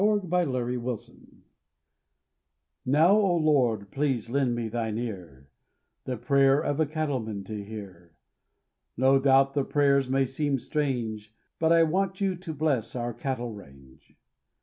[0.01, 0.21] THE
[0.57, 1.15] COWMAN'S PRAYER
[2.87, 5.47] Now, O Lord, please lend me thine ear,
[6.05, 8.15] The prayer of a cattleman to hear,
[8.97, 13.53] No doubt the prayers may seem strange, But I want you to bless our cattle
[13.53, 14.15] range.